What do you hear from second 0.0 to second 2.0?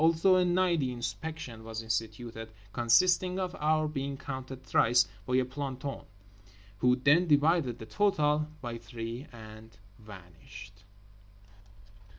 Also a nightly inspection was